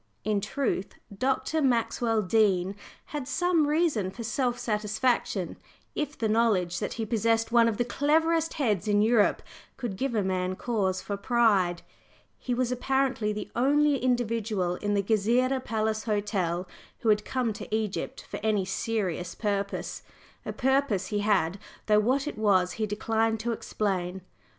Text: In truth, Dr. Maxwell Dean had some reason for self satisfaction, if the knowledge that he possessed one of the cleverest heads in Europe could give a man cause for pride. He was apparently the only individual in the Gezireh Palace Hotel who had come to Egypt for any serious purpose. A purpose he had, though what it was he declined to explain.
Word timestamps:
In 0.23 0.41
truth, 0.41 0.95
Dr. 1.15 1.61
Maxwell 1.61 2.23
Dean 2.23 2.75
had 3.13 3.27
some 3.27 3.67
reason 3.67 4.09
for 4.09 4.23
self 4.23 4.57
satisfaction, 4.57 5.57
if 5.93 6.17
the 6.17 6.27
knowledge 6.27 6.79
that 6.79 6.93
he 6.93 7.05
possessed 7.05 7.51
one 7.51 7.67
of 7.67 7.77
the 7.77 7.85
cleverest 7.85 8.55
heads 8.55 8.87
in 8.87 9.03
Europe 9.03 9.43
could 9.77 9.95
give 9.97 10.15
a 10.15 10.23
man 10.23 10.55
cause 10.55 11.03
for 11.03 11.17
pride. 11.17 11.83
He 12.39 12.51
was 12.51 12.71
apparently 12.71 13.31
the 13.31 13.51
only 13.55 13.97
individual 13.99 14.73
in 14.77 14.95
the 14.95 15.03
Gezireh 15.03 15.63
Palace 15.63 16.05
Hotel 16.05 16.67
who 17.01 17.09
had 17.09 17.23
come 17.23 17.53
to 17.53 17.67
Egypt 17.69 18.25
for 18.27 18.39
any 18.41 18.65
serious 18.65 19.35
purpose. 19.35 20.01
A 20.47 20.51
purpose 20.51 21.05
he 21.13 21.19
had, 21.19 21.59
though 21.85 21.99
what 21.99 22.25
it 22.27 22.39
was 22.39 22.71
he 22.71 22.87
declined 22.87 23.39
to 23.41 23.51
explain. 23.51 24.21